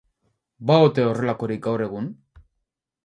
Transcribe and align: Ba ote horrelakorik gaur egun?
Ba 0.71 0.77
ote 0.85 1.05
horrelakorik 1.09 1.61
gaur 1.67 1.85
egun? 1.89 2.09